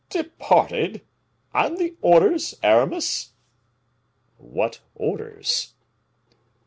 "'Departed!' 0.09 1.01
And 1.53 1.77
the 1.77 1.95
orders, 2.01 2.55
Aramis?" 2.63 3.33
"What 4.39 4.79
orders?" 4.95 5.75